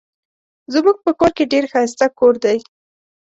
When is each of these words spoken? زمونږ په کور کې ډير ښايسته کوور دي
زمونږ 0.73 0.97
په 1.05 1.11
کور 1.19 1.31
کې 1.37 1.49
ډير 1.51 1.65
ښايسته 1.71 2.05
کوور 2.17 2.35
دي 2.43 2.57